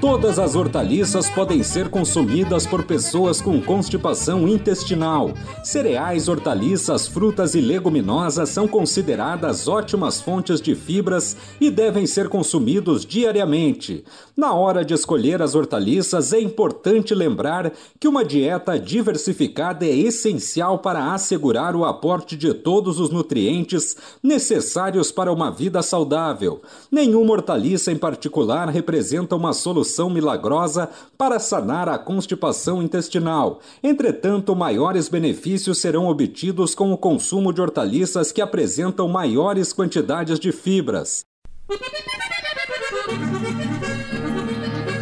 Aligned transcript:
Todas 0.00 0.38
as 0.38 0.54
hortaliças 0.54 1.28
podem 1.28 1.62
ser 1.62 1.90
consumidas 1.90 2.66
por 2.66 2.84
pessoas 2.84 3.38
com 3.38 3.60
constipação 3.60 4.48
intestinal. 4.48 5.34
Cereais, 5.62 6.26
hortaliças, 6.26 7.06
frutas 7.06 7.54
e 7.54 7.60
leguminosas 7.60 8.48
são 8.48 8.66
consideradas 8.66 9.68
ótimas 9.68 10.18
fontes 10.18 10.58
de 10.58 10.74
fibras 10.74 11.36
e 11.60 11.70
devem 11.70 12.06
ser 12.06 12.30
consumidos 12.30 13.04
diariamente. 13.04 14.02
Na 14.34 14.54
hora 14.54 14.82
de 14.82 14.94
escolher 14.94 15.42
as 15.42 15.54
hortaliças, 15.54 16.32
é 16.32 16.40
importante 16.40 17.14
lembrar 17.14 17.70
que 17.98 18.08
uma 18.08 18.24
dieta 18.24 18.78
diversificada 18.80 19.84
é 19.84 19.94
essencial 19.94 20.78
para 20.78 21.12
assegurar 21.12 21.76
o 21.76 21.84
aporte 21.84 22.38
de 22.38 22.54
todos 22.54 22.98
os 22.98 23.10
nutrientes 23.10 23.98
necessários 24.22 25.12
para 25.12 25.30
uma 25.30 25.50
vida 25.50 25.82
saudável. 25.82 26.62
Nenhuma 26.90 27.32
hortaliça 27.32 27.92
em 27.92 27.96
particular 27.98 28.70
representa 28.70 29.36
uma 29.36 29.52
solução 29.52 29.89
solução 29.90 30.08
milagrosa 30.08 30.88
para 31.18 31.38
sanar 31.38 31.88
a 31.88 31.98
constipação 31.98 32.82
intestinal. 32.82 33.60
Entretanto, 33.82 34.54
maiores 34.54 35.08
benefícios 35.08 35.78
serão 35.78 36.06
obtidos 36.06 36.74
com 36.74 36.92
o 36.92 36.98
consumo 36.98 37.52
de 37.52 37.60
hortaliças 37.60 38.30
que 38.30 38.40
apresentam 38.40 39.08
maiores 39.08 39.72
quantidades 39.72 40.38
de 40.38 40.52
fibras. 40.52 41.24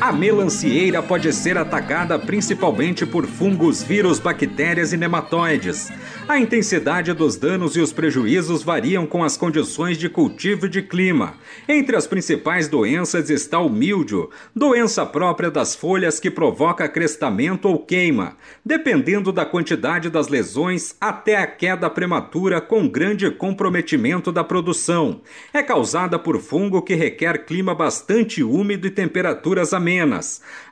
A 0.09 0.13
melancieira 0.13 1.03
pode 1.03 1.31
ser 1.35 1.59
atacada 1.59 2.19
principalmente 2.19 3.05
por 3.05 3.27
fungos, 3.27 3.83
vírus, 3.83 4.19
bactérias 4.19 4.91
e 4.95 4.97
nematóides. 4.97 5.93
A 6.27 6.39
intensidade 6.39 7.13
dos 7.13 7.37
danos 7.37 7.77
e 7.77 7.81
os 7.81 7.93
prejuízos 7.93 8.63
variam 8.63 9.07
com 9.07 9.23
as 9.23 9.37
condições 9.37 9.99
de 9.99 10.09
cultivo 10.09 10.65
e 10.65 10.69
de 10.71 10.81
clima. 10.81 11.35
Entre 11.69 11.95
as 11.95 12.07
principais 12.07 12.69
doenças 12.69 13.29
está 13.29 13.59
o 13.59 13.69
míldio, 13.69 14.31
doença 14.57 15.05
própria 15.05 15.51
das 15.51 15.75
folhas 15.75 16.19
que 16.19 16.31
provoca 16.31 16.89
crestamento 16.89 17.69
ou 17.69 17.79
queima, 17.79 18.35
dependendo 18.65 19.31
da 19.31 19.45
quantidade 19.45 20.09
das 20.09 20.29
lesões 20.29 20.97
até 20.99 21.37
a 21.37 21.47
queda 21.47 21.91
prematura 21.91 22.63
com 22.63 22.89
grande 22.89 23.31
comprometimento 23.31 24.33
da 24.33 24.43
produção. 24.43 25.21
É 25.53 25.63
causada 25.63 26.19
por 26.19 26.41
fungo 26.41 26.81
que 26.81 26.95
requer 26.95 27.45
clima 27.45 27.75
bastante 27.75 28.43
úmido 28.43 28.87
e 28.87 28.91
temperaturas 28.91 29.75
amenas 29.75 29.98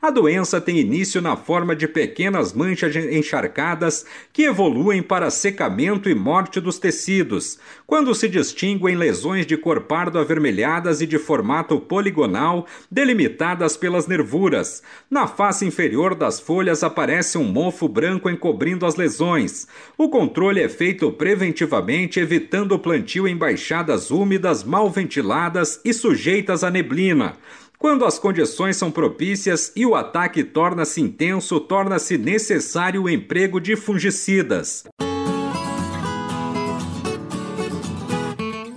a 0.00 0.10
doença 0.10 0.60
tem 0.60 0.78
início 0.78 1.20
na 1.20 1.36
forma 1.36 1.74
de 1.74 1.88
pequenas 1.88 2.52
manchas 2.52 2.94
encharcadas 2.94 4.04
que 4.32 4.44
evoluem 4.44 5.02
para 5.02 5.30
secamento 5.30 6.08
e 6.08 6.14
morte 6.14 6.60
dos 6.60 6.78
tecidos, 6.78 7.58
quando 7.86 8.14
se 8.14 8.28
distinguem 8.28 8.96
lesões 8.96 9.46
de 9.46 9.56
cor 9.56 9.82
pardo 9.82 10.18
avermelhadas 10.18 11.00
e 11.00 11.06
de 11.06 11.18
formato 11.18 11.80
poligonal, 11.80 12.66
delimitadas 12.90 13.76
pelas 13.76 14.06
nervuras. 14.06 14.82
Na 15.10 15.26
face 15.26 15.64
inferior 15.64 16.14
das 16.14 16.38
folhas 16.38 16.82
aparece 16.82 17.38
um 17.38 17.44
mofo 17.44 17.88
branco 17.88 18.30
encobrindo 18.30 18.86
as 18.86 18.96
lesões. 18.96 19.66
O 19.96 20.08
controle 20.08 20.60
é 20.60 20.68
feito 20.68 21.10
preventivamente, 21.12 22.20
evitando 22.20 22.72
o 22.72 22.78
plantio 22.78 23.26
em 23.26 23.36
baixadas 23.36 24.10
úmidas, 24.10 24.62
mal 24.62 24.90
ventiladas 24.90 25.80
e 25.84 25.92
sujeitas 25.92 26.62
à 26.62 26.70
neblina. 26.70 27.34
Quando 27.78 28.06
as 28.06 28.18
condições 28.18 28.76
são 28.76 28.90
propícias 28.90 29.70
e 29.76 29.84
o 29.84 29.94
ataque 29.94 30.42
torna-se 30.42 31.00
intenso, 31.00 31.60
torna-se 31.60 32.16
necessário 32.16 33.02
o 33.02 33.10
emprego 33.10 33.60
de 33.60 33.76
fungicidas. 33.76 34.84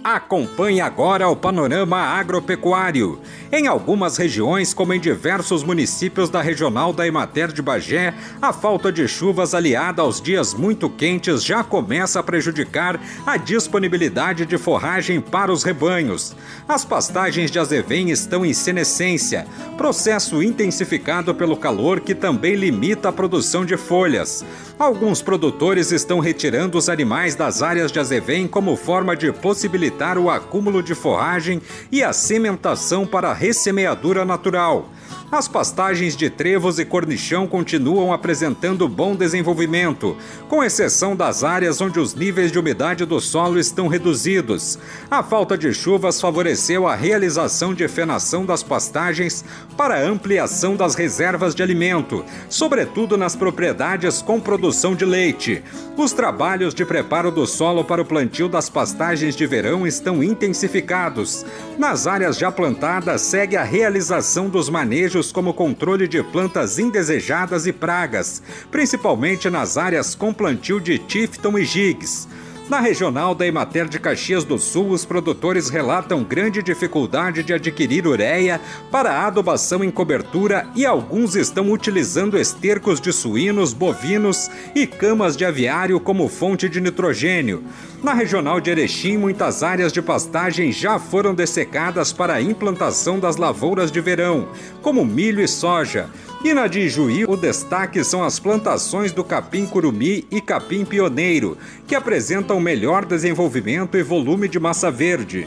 Acompanhe 0.03 0.81
agora 0.81 1.29
o 1.29 1.35
panorama 1.35 1.97
agropecuário. 1.97 3.19
Em 3.51 3.65
algumas 3.65 4.15
regiões, 4.15 4.75
como 4.75 4.93
em 4.93 4.99
diversos 4.99 5.63
municípios 5.63 6.29
da 6.29 6.39
regional 6.39 6.93
da 6.93 7.07
Emater 7.07 7.51
de 7.51 7.63
Bagé, 7.63 8.13
a 8.39 8.53
falta 8.53 8.91
de 8.91 9.07
chuvas 9.07 9.55
aliada 9.55 10.03
aos 10.03 10.21
dias 10.21 10.53
muito 10.53 10.87
quentes 10.87 11.43
já 11.43 11.63
começa 11.63 12.19
a 12.19 12.23
prejudicar 12.23 13.01
a 13.25 13.37
disponibilidade 13.37 14.45
de 14.45 14.55
forragem 14.55 15.19
para 15.19 15.51
os 15.51 15.63
rebanhos. 15.63 16.35
As 16.67 16.85
pastagens 16.85 17.49
de 17.49 17.57
azevém 17.57 18.11
estão 18.11 18.45
em 18.45 18.53
senescência, 18.53 19.47
processo 19.75 20.43
intensificado 20.43 21.33
pelo 21.33 21.57
calor 21.57 22.01
que 22.01 22.13
também 22.13 22.53
limita 22.53 23.09
a 23.09 23.13
produção 23.13 23.65
de 23.65 23.77
folhas. 23.77 24.45
Alguns 24.79 25.21
produtores 25.21 25.91
estão 25.91 26.21
retirando 26.21 26.77
os 26.77 26.87
animais 26.87 27.35
das 27.35 27.61
áreas 27.61 27.91
de 27.91 27.99
azevém 27.99 28.47
como 28.47 28.77
forma 28.77 29.13
de 29.13 29.29
possibilitar 29.29 30.17
o 30.17 30.29
acúmulo 30.29 30.81
de 30.81 30.95
forragem 30.95 31.61
e 31.91 32.01
a 32.01 32.13
cimentação 32.13 33.05
para 33.05 33.29
a 33.29 33.33
ressemeadura 33.33 34.23
natural. 34.23 34.87
As 35.31 35.47
pastagens 35.47 36.17
de 36.17 36.27
trevos 36.27 36.79
e 36.79 36.85
cornichão 36.85 37.45
continuam 37.45 38.11
apresentando 38.11 38.89
bom 38.89 39.15
desenvolvimento, 39.15 40.17
com 40.47 40.63
exceção 40.63 41.15
das 41.15 41.43
áreas 41.43 41.79
onde 41.79 41.99
os 41.99 42.15
níveis 42.15 42.51
de 42.51 42.57
umidade 42.57 43.05
do 43.05 43.19
solo 43.19 43.59
estão 43.59 43.87
reduzidos. 43.87 44.79
A 45.09 45.21
falta 45.21 45.55
de 45.55 45.71
chuvas 45.71 46.19
favoreceu 46.19 46.87
a 46.87 46.95
realização 46.95 47.75
de 47.75 47.87
fenação 47.87 48.43
das 48.43 48.63
pastagens 48.63 49.45
para 49.77 50.03
ampliação 50.03 50.75
das 50.75 50.95
reservas 50.95 51.53
de 51.53 51.61
alimento, 51.61 52.25
sobretudo 52.49 53.15
nas 53.15 53.35
propriedades 53.35 54.23
com 54.23 54.39
produção 54.39 54.95
de 54.95 55.05
leite. 55.05 55.61
Os 55.95 56.11
trabalhos 56.11 56.73
de 56.73 56.83
preparo 56.85 57.29
do 57.29 57.45
solo 57.45 57.83
para 57.83 58.01
o 58.01 58.05
plantio 58.05 58.49
das 58.49 58.67
pastagens 58.67 59.35
de 59.35 59.45
verão 59.45 59.85
estão 59.85 60.23
intensificados. 60.23 61.45
Nas 61.77 62.07
áreas 62.07 62.35
já 62.35 62.51
plantadas, 62.51 63.21
segue 63.21 63.55
a 63.55 63.63
realização 63.63 64.49
dos 64.49 64.69
manejos 64.69 65.18
como 65.21 65.53
controle 65.53 66.07
de 66.07 66.23
plantas 66.23 66.79
indesejadas 66.79 67.67
e 67.67 67.73
pragas, 67.73 68.41
principalmente 68.71 69.49
nas 69.49 69.77
áreas 69.77 70.15
com 70.15 70.33
plantio 70.33 70.79
de 70.79 70.97
Tifton 70.97 71.57
e 71.57 71.65
Gigs. 71.65 72.27
Na 72.69 72.79
regional 72.79 73.33
da 73.33 73.47
Emater 73.47 73.89
de 73.89 73.99
Caxias 73.99 74.43
do 74.43 74.59
Sul, 74.59 74.89
os 74.89 75.03
produtores 75.03 75.69
relatam 75.69 76.23
grande 76.23 76.61
dificuldade 76.61 77.41
de 77.41 77.51
adquirir 77.51 78.05
ureia 78.05 78.61
para 78.91 79.25
adubação 79.25 79.83
em 79.83 79.89
cobertura 79.89 80.67
e 80.75 80.85
alguns 80.85 81.35
estão 81.35 81.71
utilizando 81.71 82.37
estercos 82.37 83.01
de 83.01 83.11
suínos, 83.11 83.73
bovinos 83.73 84.51
e 84.75 84.85
camas 84.85 85.35
de 85.35 85.45
aviário 85.45 85.99
como 85.99 86.29
fonte 86.29 86.69
de 86.69 86.79
nitrogênio. 86.79 87.63
Na 88.01 88.13
regional 88.13 88.61
de 88.61 88.71
Erechim, 88.71 89.17
muitas 89.17 89.61
áreas 89.61 89.91
de 89.91 90.01
pastagem 90.01 90.71
já 90.71 90.97
foram 90.97 91.35
dessecadas 91.35 92.13
para 92.13 92.35
a 92.35 92.41
implantação 92.41 93.19
das 93.19 93.35
lavouras 93.35 93.91
de 93.91 93.99
verão, 93.99 94.47
como 94.81 95.03
milho 95.03 95.41
e 95.41 95.47
soja. 95.49 96.09
E 96.41 96.53
na 96.53 96.67
de 96.67 96.87
Juí, 96.87 97.25
o 97.25 97.35
destaque 97.35 98.01
são 98.01 98.23
as 98.23 98.39
plantações 98.39 99.11
do 99.11 99.21
capim 99.21 99.65
curumi 99.65 100.25
e 100.31 100.39
capim 100.39 100.85
pioneiro, 100.85 101.57
que 101.85 101.93
apresentam 101.93 102.61
melhor 102.61 103.03
desenvolvimento 103.03 103.97
e 103.97 104.03
volume 104.03 104.47
de 104.47 104.61
massa 104.61 104.89
verde. 104.89 105.45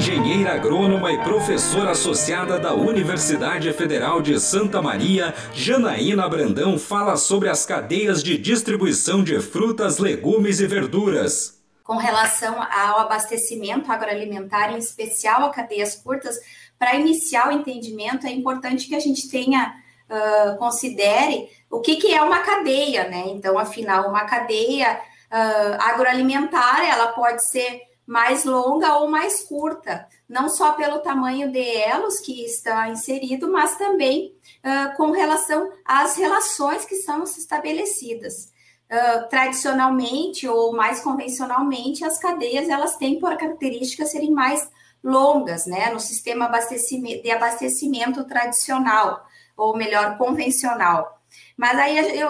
Engenheira 0.00 0.54
agrônoma 0.54 1.12
e 1.12 1.22
professora 1.22 1.90
associada 1.90 2.58
da 2.58 2.72
Universidade 2.72 3.70
Federal 3.74 4.22
de 4.22 4.40
Santa 4.40 4.80
Maria, 4.80 5.34
Janaína 5.52 6.26
Brandão, 6.26 6.78
fala 6.78 7.18
sobre 7.18 7.50
as 7.50 7.66
cadeias 7.66 8.22
de 8.22 8.38
distribuição 8.38 9.22
de 9.22 9.38
frutas, 9.40 9.98
legumes 9.98 10.58
e 10.58 10.66
verduras. 10.66 11.60
Com 11.84 11.98
relação 11.98 12.62
ao 12.62 13.00
abastecimento 13.00 13.92
agroalimentar, 13.92 14.72
em 14.72 14.78
especial 14.78 15.44
a 15.44 15.50
cadeias 15.50 15.96
curtas, 15.96 16.34
para 16.78 16.94
iniciar 16.94 17.48
o 17.48 17.52
entendimento, 17.52 18.26
é 18.26 18.30
importante 18.30 18.88
que 18.88 18.94
a 18.94 19.00
gente 19.00 19.28
tenha, 19.28 19.74
uh, 20.08 20.56
considere 20.56 21.46
o 21.70 21.78
que, 21.80 21.96
que 21.96 22.14
é 22.14 22.22
uma 22.22 22.38
cadeia, 22.38 23.06
né? 23.06 23.24
Então, 23.26 23.58
afinal, 23.58 24.08
uma 24.08 24.24
cadeia 24.24 24.98
uh, 25.30 25.76
agroalimentar, 25.78 26.88
ela 26.88 27.08
pode 27.08 27.46
ser 27.46 27.89
mais 28.10 28.44
longa 28.44 28.96
ou 28.98 29.08
mais 29.08 29.44
curta, 29.44 30.04
não 30.28 30.48
só 30.48 30.72
pelo 30.72 30.98
tamanho 30.98 31.52
de 31.52 31.60
elos 31.60 32.18
que 32.18 32.44
está 32.44 32.88
inserido, 32.88 33.52
mas 33.52 33.76
também 33.76 34.34
uh, 34.64 34.96
com 34.96 35.12
relação 35.12 35.70
às 35.84 36.16
relações 36.16 36.84
que 36.84 36.96
são 36.96 37.22
estabelecidas. 37.22 38.50
uh, 38.90 39.28
tradicionalmente 39.28 40.48
ou 40.48 40.74
mais 40.74 41.00
convencionalmente, 41.00 42.04
as 42.04 42.18
cadeias 42.18 42.68
elas 42.68 42.96
têm 42.96 43.20
por 43.20 43.36
característica 43.36 44.04
serem 44.04 44.32
mais 44.32 44.68
longas, 45.02 45.66
né, 45.66 45.90
no 45.90 46.00
sistema 46.00 46.46
abastecimento, 46.46 47.22
de 47.22 47.30
abastecimento 47.30 48.24
tradicional, 48.24 49.24
ou 49.56 49.76
melhor, 49.76 50.18
convencional. 50.18 51.22
Mas 51.56 51.78
aí 51.78 52.18
eu, 52.18 52.28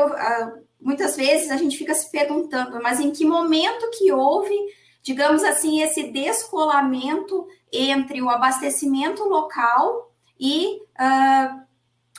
muitas 0.80 1.16
vezes 1.16 1.50
a 1.50 1.56
gente 1.56 1.76
fica 1.76 1.94
se 1.94 2.10
perguntando, 2.10 2.80
mas 2.82 3.00
em 3.00 3.10
que 3.10 3.24
momento 3.24 3.90
que 3.96 4.12
houve, 4.12 4.54
digamos 5.02 5.42
assim, 5.42 5.80
esse 5.82 6.04
descolamento 6.04 7.46
entre 7.72 8.20
o 8.20 8.28
abastecimento 8.28 9.24
local 9.24 10.12
e 10.38 10.76
uh, 10.98 11.60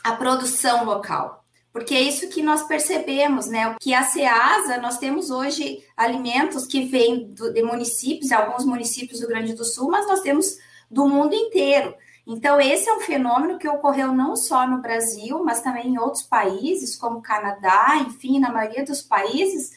a 0.03 0.11
produção 0.17 0.83
local? 0.85 1.41
Porque 1.71 1.95
é 1.95 2.01
isso 2.01 2.27
que 2.29 2.41
nós 2.41 2.63
percebemos, 2.63 3.47
né? 3.47 3.75
Que 3.79 3.93
a 3.93 4.03
SEASA, 4.03 4.77
nós 4.77 4.97
temos 4.97 5.29
hoje 5.29 5.83
alimentos 5.95 6.65
que 6.67 6.85
vêm 6.85 7.33
de 7.33 7.63
municípios, 7.63 8.31
alguns 8.31 8.65
municípios 8.65 9.21
do 9.21 9.27
Grande 9.27 9.53
do 9.53 9.63
Sul, 9.63 9.89
mas 9.89 10.05
nós 10.05 10.19
temos 10.19 10.57
do 10.89 11.07
mundo 11.07 11.33
inteiro. 11.33 11.95
Então, 12.27 12.59
esse 12.59 12.89
é 12.89 12.93
um 12.93 12.99
fenômeno 12.99 13.57
que 13.57 13.67
ocorreu 13.67 14.13
não 14.13 14.35
só 14.35 14.67
no 14.67 14.81
Brasil, 14.81 15.43
mas 15.43 15.61
também 15.61 15.87
em 15.87 15.97
outros 15.97 16.23
países, 16.23 16.95
como 16.95 17.21
Canadá, 17.21 17.97
enfim, 18.05 18.39
na 18.39 18.51
maioria 18.51 18.83
dos 18.83 19.01
países, 19.01 19.71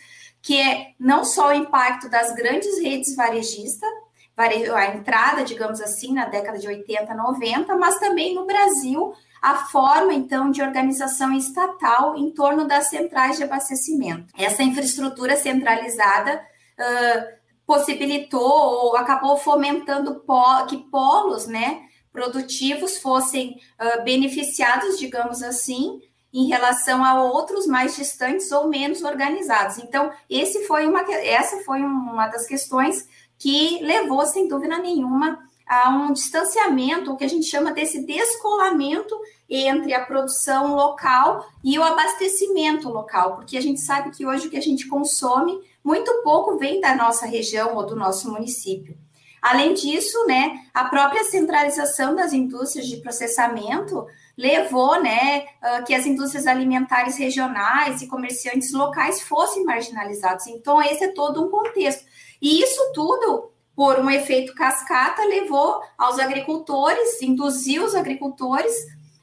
que 0.44 0.60
é 0.60 0.88
não 1.00 1.24
só 1.24 1.48
o 1.48 1.54
impacto 1.54 2.06
das 2.10 2.34
grandes 2.34 2.78
redes 2.78 3.16
varejistas, 3.16 3.88
a 4.36 4.86
entrada, 4.94 5.42
digamos 5.42 5.80
assim, 5.80 6.12
na 6.12 6.26
década 6.26 6.58
de 6.58 6.68
80, 6.68 7.14
90, 7.14 7.74
mas 7.76 7.98
também 7.98 8.34
no 8.34 8.44
Brasil, 8.44 9.14
a 9.40 9.54
forma, 9.66 10.12
então, 10.12 10.50
de 10.50 10.60
organização 10.60 11.32
estatal 11.32 12.14
em 12.16 12.30
torno 12.30 12.68
das 12.68 12.90
centrais 12.90 13.38
de 13.38 13.44
abastecimento. 13.44 14.26
Essa 14.36 14.62
infraestrutura 14.62 15.34
centralizada 15.34 16.36
uh, 16.78 17.24
possibilitou 17.66 18.42
ou 18.42 18.96
acabou 18.96 19.38
fomentando 19.38 20.22
que 20.68 20.76
polos 20.90 21.46
né, 21.46 21.82
produtivos 22.12 22.98
fossem 22.98 23.56
uh, 23.80 24.04
beneficiados, 24.04 24.98
digamos 24.98 25.42
assim, 25.42 26.00
em 26.34 26.48
relação 26.48 27.04
a 27.04 27.22
outros 27.22 27.64
mais 27.64 27.94
distantes 27.94 28.50
ou 28.50 28.66
menos 28.66 29.04
organizados. 29.04 29.78
Então, 29.78 30.10
esse 30.28 30.66
foi 30.66 30.84
uma, 30.84 31.02
essa 31.12 31.62
foi 31.62 31.80
uma 31.80 32.26
das 32.26 32.44
questões 32.44 33.08
que 33.38 33.78
levou, 33.84 34.26
sem 34.26 34.48
dúvida 34.48 34.76
nenhuma, 34.76 35.38
a 35.64 35.90
um 35.90 36.12
distanciamento, 36.12 37.12
o 37.12 37.16
que 37.16 37.24
a 37.24 37.28
gente 37.28 37.46
chama 37.46 37.72
desse 37.72 38.04
descolamento 38.04 39.16
entre 39.48 39.94
a 39.94 40.04
produção 40.04 40.74
local 40.74 41.46
e 41.62 41.78
o 41.78 41.84
abastecimento 41.84 42.88
local, 42.88 43.36
porque 43.36 43.56
a 43.56 43.62
gente 43.62 43.80
sabe 43.80 44.10
que 44.10 44.26
hoje 44.26 44.48
o 44.48 44.50
que 44.50 44.56
a 44.56 44.62
gente 44.62 44.88
consome, 44.88 45.58
muito 45.84 46.12
pouco 46.22 46.58
vem 46.58 46.80
da 46.80 46.96
nossa 46.96 47.26
região 47.26 47.76
ou 47.76 47.86
do 47.86 47.94
nosso 47.94 48.30
município. 48.30 48.96
Além 49.40 49.74
disso, 49.74 50.26
né, 50.26 50.64
a 50.72 50.86
própria 50.86 51.22
centralização 51.24 52.14
das 52.14 52.32
indústrias 52.32 52.86
de 52.86 52.96
processamento 52.96 54.06
levou, 54.36 55.00
né, 55.00 55.46
que 55.86 55.94
as 55.94 56.06
indústrias 56.06 56.46
alimentares 56.46 57.16
regionais 57.16 58.02
e 58.02 58.08
comerciantes 58.08 58.72
locais 58.72 59.22
fossem 59.22 59.64
marginalizados. 59.64 60.46
Então, 60.48 60.82
esse 60.82 61.04
é 61.04 61.12
todo 61.12 61.44
um 61.44 61.48
contexto. 61.48 62.04
E 62.42 62.60
isso 62.60 62.80
tudo 62.92 63.54
por 63.74 63.98
um 63.98 64.08
efeito 64.08 64.54
cascata, 64.54 65.24
levou 65.24 65.82
aos 65.98 66.18
agricultores, 66.18 67.20
induziu 67.20 67.84
os 67.84 67.94
agricultores 67.94 68.72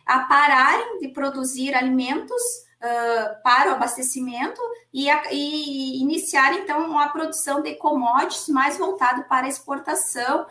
a 0.05 0.19
pararem 0.19 0.99
de 0.99 1.07
produzir 1.07 1.73
alimentos 1.73 2.41
uh, 2.81 3.41
para 3.43 3.71
o 3.71 3.75
abastecimento 3.75 4.59
e, 4.93 5.09
a, 5.09 5.23
e 5.31 6.01
iniciar, 6.01 6.53
então, 6.53 6.99
a 6.99 7.07
produção 7.09 7.61
de 7.61 7.75
commodities 7.75 8.49
mais 8.49 8.77
voltado 8.77 9.23
para 9.23 9.47
exportação, 9.47 10.45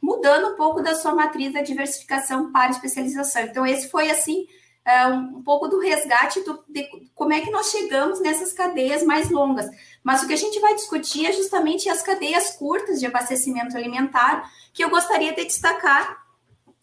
mudando 0.00 0.52
um 0.52 0.56
pouco 0.56 0.82
da 0.82 0.94
sua 0.94 1.14
matriz 1.14 1.52
da 1.52 1.62
diversificação 1.62 2.50
para 2.52 2.70
especialização. 2.70 3.42
Então, 3.42 3.66
esse 3.66 3.88
foi, 3.88 4.10
assim, 4.10 4.46
uh, 4.86 5.10
um, 5.10 5.38
um, 5.38 5.42
pouco 5.42 5.68
do 5.68 5.78
resgate 5.78 6.40
do, 6.42 6.64
de 6.68 6.88
como 7.14 7.32
é 7.32 7.40
que 7.40 7.50
nós 7.50 7.70
chegamos 7.70 8.20
nessas 8.20 8.52
cadeias 8.52 9.02
mais 9.02 9.30
longas. 9.30 9.66
Mas 10.02 10.22
o 10.22 10.26
que 10.26 10.32
a 10.32 10.38
gente 10.38 10.60
vai 10.60 10.74
discutir 10.74 11.26
é 11.26 11.32
justamente 11.32 11.88
as 11.88 12.02
cadeias 12.02 12.52
curtas 12.56 13.00
de 13.00 13.06
abastecimento 13.06 13.76
alimentar, 13.76 14.50
que 14.72 14.82
eu 14.82 14.90
gostaria 14.90 15.34
de 15.34 15.44
destacar 15.44 16.24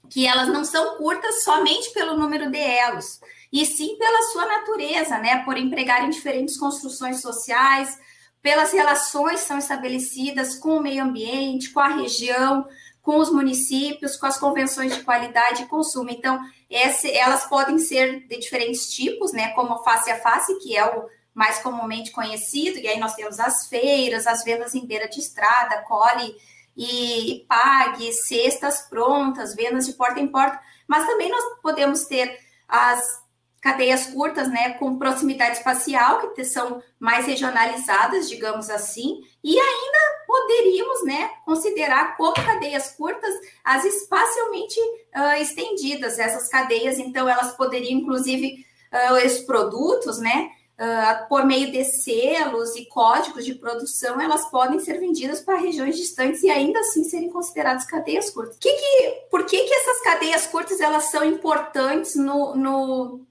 que 0.09 0.27
elas 0.27 0.47
não 0.47 0.63
são 0.63 0.95
curtas 0.97 1.43
somente 1.43 1.91
pelo 1.91 2.15
número 2.15 2.51
de 2.51 2.59
elos, 2.59 3.19
e 3.51 3.65
sim 3.65 3.97
pela 3.97 4.21
sua 4.31 4.45
natureza, 4.45 5.17
né? 5.17 5.43
Por 5.43 5.57
empregarem 5.57 6.11
diferentes 6.11 6.55
construções 6.55 7.19
sociais, 7.19 7.97
pelas 8.43 8.73
relações 8.73 9.39
que 9.39 9.47
são 9.47 9.57
estabelecidas 9.57 10.55
com 10.55 10.77
o 10.77 10.81
meio 10.81 11.01
ambiente, 11.01 11.69
com 11.69 11.79
a 11.79 11.87
região, 11.87 12.67
com 13.01 13.17
os 13.17 13.31
municípios, 13.31 14.17
com 14.17 14.25
as 14.25 14.37
convenções 14.37 14.93
de 14.93 15.01
qualidade 15.01 15.63
e 15.63 15.67
consumo. 15.67 16.09
Então, 16.09 16.39
elas 16.69 17.45
podem 17.45 17.79
ser 17.79 18.27
de 18.27 18.37
diferentes 18.37 18.93
tipos, 18.93 19.31
né? 19.31 19.53
Como 19.53 19.81
face 19.83 20.11
a 20.11 20.19
face, 20.19 20.59
que 20.59 20.75
é 20.75 20.85
o 20.85 21.05
mais 21.33 21.59
comumente 21.59 22.11
conhecido, 22.11 22.77
e 22.77 22.87
aí 22.87 22.99
nós 22.99 23.15
temos 23.15 23.39
as 23.39 23.67
feiras, 23.67 24.27
as 24.27 24.43
vendas 24.43 24.75
em 24.75 24.85
beira 24.85 25.07
de 25.07 25.19
estrada, 25.19 25.81
cole 25.83 26.35
e 26.75 27.45
pague, 27.47 28.11
cestas 28.11 28.81
prontas, 28.81 29.55
vendas 29.55 29.85
de 29.85 29.93
porta 29.93 30.19
em 30.19 30.27
porta, 30.27 30.59
mas 30.87 31.05
também 31.05 31.29
nós 31.29 31.43
podemos 31.61 32.03
ter 32.05 32.37
as 32.67 33.22
cadeias 33.63 34.07
curtas, 34.07 34.49
né, 34.49 34.73
com 34.73 34.97
proximidade 34.97 35.59
espacial, 35.59 36.33
que 36.33 36.43
são 36.43 36.83
mais 36.99 37.25
regionalizadas, 37.25 38.27
digamos 38.27 38.69
assim, 38.69 39.21
e 39.41 39.57
ainda 39.57 39.99
poderíamos, 40.27 41.05
né, 41.05 41.31
considerar 41.45 42.17
como 42.17 42.33
cadeias 42.33 42.89
curtas 42.89 43.33
as 43.63 43.85
espacialmente 43.85 44.77
uh, 45.15 45.41
estendidas, 45.41 46.19
essas 46.19 46.49
cadeias, 46.49 46.99
então 46.99 47.27
elas 47.29 47.55
poderiam, 47.55 48.01
inclusive, 48.01 48.65
uh, 48.91 49.25
os 49.25 49.39
produtos, 49.39 50.19
né, 50.19 50.49
uh, 50.77 51.29
por 51.29 51.45
meio 51.45 51.71
de 51.71 51.85
selos 51.85 52.75
e 52.75 52.85
códigos 52.89 53.45
de 53.45 53.55
produção, 53.55 54.19
elas 54.19 54.43
podem 54.51 54.81
ser 54.81 54.99
vendidas 54.99 55.39
para 55.39 55.55
regiões 55.55 55.95
distantes 55.95 56.43
e 56.43 56.49
ainda 56.49 56.79
assim 56.79 57.05
serem 57.05 57.29
consideradas 57.29 57.85
cadeias 57.85 58.29
curtas. 58.29 58.57
Que 58.59 58.73
que, 58.73 59.11
por 59.31 59.45
que, 59.45 59.57
que 59.57 59.73
essas 59.73 60.01
cadeias 60.01 60.47
curtas 60.47 60.81
elas 60.81 61.05
são 61.05 61.23
importantes 61.23 62.15
no, 62.15 62.55
no, 62.55 63.25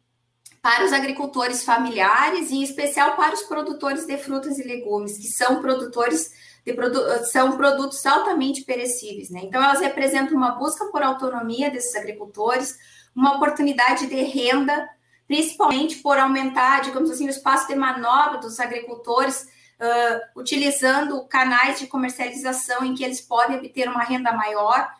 para 0.62 0.85
os 0.85 0.93
agricultores 0.93 1.64
familiares 1.64 2.50
e 2.50 2.56
em 2.56 2.62
especial 2.62 3.17
para 3.17 3.35
os 3.35 3.43
produtores 3.43 4.06
de 4.06 4.17
frutas 4.17 4.59
e 4.59 4.62
legumes, 4.62 5.19
que 5.19 5.26
são 5.26 5.61
produtores 5.61 6.31
de 6.64 6.73
produ 6.73 7.00
são 7.25 7.57
produtos 7.57 8.07
altamente 8.07 8.62
perecíveis, 8.62 9.28
né? 9.31 9.40
Então 9.42 9.62
elas 9.62 9.81
representam 9.81 10.37
uma 10.37 10.52
busca 10.52 10.85
por 10.87 11.02
autonomia 11.02 11.69
desses 11.69 11.97
agricultores, 11.97 12.78
uma 13.14 13.35
oportunidade 13.35 14.07
de 14.07 14.23
renda 14.23 14.88
principalmente 15.33 15.97
por 15.97 16.19
aumentar, 16.19 16.83
digamos 16.83 17.11
assim, 17.11 17.26
o 17.26 17.31
espaço 17.31 17.66
de 17.66 17.75
manobra 17.75 18.38
dos 18.38 18.61
agricultores, 18.61 19.49
uh, 19.81 20.38
utilizando 20.38 21.26
canais 21.26 21.78
de 21.78 21.87
comercialização 21.87 22.85
em 22.85 22.95
que 22.95 23.02
eles 23.02 23.23
podem 23.23 23.57
obter 23.57 23.88
uma 23.88 24.02
renda 24.02 24.31
maior, 24.33 24.90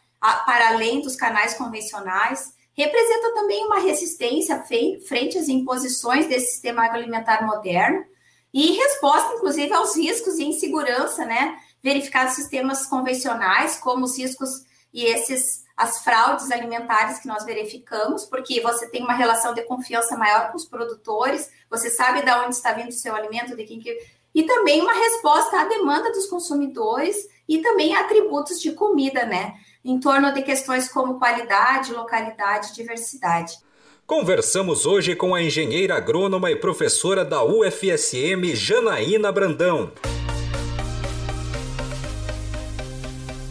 para 0.47 0.69
além 0.69 1.02
dos 1.02 1.16
canais 1.16 1.52
convencionais. 1.52 2.54
Representa 2.75 3.35
também 3.35 3.67
uma 3.67 3.81
resistência 3.81 4.62
frente 5.07 5.38
às 5.38 5.49
imposições 5.49 6.26
desse 6.26 6.52
sistema 6.52 6.85
agroalimentar 6.85 7.47
moderno 7.47 8.05
e 8.52 8.73
resposta, 8.73 9.35
inclusive, 9.35 9.73
aos 9.73 9.97
riscos 9.97 10.38
e 10.38 10.45
insegurança, 10.45 11.25
né? 11.25 11.59
Verificados 11.83 12.35
sistemas 12.35 12.87
convencionais, 12.87 13.76
como 13.79 14.05
os 14.05 14.19
riscos 14.19 14.64
e 14.93 15.05
esses 15.05 15.62
as 15.76 15.99
fraudes 16.05 16.50
alimentares 16.50 17.19
que 17.19 17.26
nós 17.26 17.45
verificamos, 17.45 18.25
porque 18.26 18.61
você 18.61 18.88
tem 18.88 19.02
uma 19.02 19.14
relação 19.14 19.55
de 19.55 19.62
confiança 19.62 20.17
maior 20.17 20.50
com 20.50 20.57
os 20.57 20.67
produtores, 20.67 21.50
você 21.69 21.91
sabe 21.91 22.23
de 22.23 22.31
onde 22.31 22.55
está 22.55 22.73
vindo 22.73 22.91
o 22.91 22.93
seu 22.93 23.14
alimento, 23.14 23.57
de 23.57 23.64
quem 23.64 23.81
que. 23.81 23.99
E 24.35 24.45
também 24.45 24.81
uma 24.81 24.93
resposta 24.93 25.61
à 25.61 25.64
demanda 25.64 26.12
dos 26.12 26.26
consumidores 26.26 27.17
e 27.49 27.59
também 27.59 27.97
atributos 27.97 28.61
de 28.61 28.73
comida, 28.73 29.25
né? 29.26 29.55
Em 29.84 29.98
torno 29.98 30.32
de 30.32 30.42
questões 30.42 30.88
como 30.88 31.18
qualidade, 31.18 31.92
localidade, 31.92 32.72
diversidade. 32.72 33.58
Conversamos 34.06 34.86
hoje 34.86 35.16
com 35.16 35.34
a 35.34 35.42
engenheira 35.42 35.96
agrônoma 35.96 36.52
e 36.52 36.56
professora 36.56 37.24
da 37.24 37.42
UFSM, 37.42 38.54
Janaína 38.54 39.32
Brandão. 39.32 39.90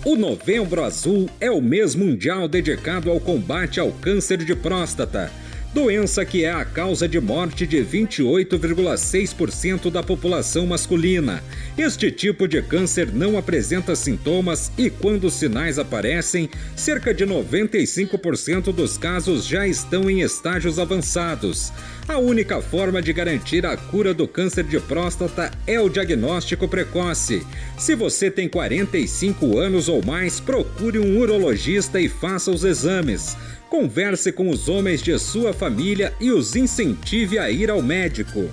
O 0.06 0.16
Novembro 0.16 0.82
Azul 0.86 1.30
é 1.38 1.52
o 1.52 1.62
mês 1.62 1.96
mundial 1.96 2.48
dedicado 2.48 3.12
ao 3.12 3.20
combate 3.20 3.82
ao 3.82 3.92
câncer 3.92 4.38
de 4.38 4.56
próstata, 4.56 5.30
doença 5.74 6.26
que 6.26 6.44
é 6.44 6.52
a 6.52 6.66
causa 6.66 7.08
de 7.08 7.18
morte 7.20 7.66
de 7.66 7.78
28,6% 7.78 9.90
da 9.90 10.04
população 10.04 10.68
masculina. 10.68 11.42
Este 11.78 12.12
tipo 12.12 12.46
de 12.48 12.62
câncer 12.62 13.14
não 13.14 13.38
apresenta 13.38 13.96
sintomas 13.96 14.70
e, 14.78 14.90
quando 14.90 15.24
os 15.26 15.36
sinais 15.36 15.80
aparecem, 15.80 16.50
cerca 16.76 17.14
de 17.14 17.26
95% 17.26 18.74
dos 18.74 18.98
casos 18.98 19.48
já 19.48 19.66
estão 19.66 20.10
em 20.10 20.20
estágios 20.22 20.78
avançados. 20.78 21.72
A 22.08 22.18
única 22.18 22.60
forma 22.62 23.02
de 23.02 23.14
garantir 23.14 23.66
a 23.66 23.78
cura 23.78 24.14
do 24.14 24.28
câncer 24.28 24.66
de 24.66 24.80
próstata 24.80 25.52
é 25.66 25.80
o 25.80 25.88
diagnóstico 25.88 26.68
precoce. 26.68 27.48
Se 27.78 27.96
você 27.96 28.30
tem 28.30 28.50
45 28.50 29.58
anos 29.58 29.88
ou 29.88 30.04
mais, 30.04 30.38
procure 30.40 31.00
um 31.00 31.18
urologista 31.18 32.02
e 32.02 32.10
faça 32.10 32.52
os 32.52 32.66
exames. 32.66 33.38
Converse 33.72 34.34
com 34.34 34.50
os 34.50 34.68
homens 34.68 35.02
de 35.02 35.18
sua 35.18 35.54
família 35.54 36.14
e 36.20 36.30
os 36.30 36.58
incentive 36.58 37.40
a 37.40 37.50
ir 37.50 37.72
ao 37.72 37.82
médico. 37.82 38.50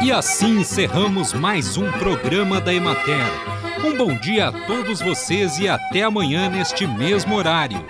E 0.00 0.12
assim 0.12 0.60
encerramos 0.60 1.32
mais 1.32 1.76
um 1.76 1.90
programa 1.90 2.60
da 2.60 2.72
Emater. 2.72 3.26
Um 3.84 3.96
bom 3.96 4.14
dia 4.14 4.46
a 4.46 4.52
todos 4.52 5.00
vocês 5.00 5.58
e 5.58 5.68
até 5.68 6.04
amanhã 6.04 6.48
neste 6.48 6.86
mesmo 6.86 7.34
horário. 7.34 7.84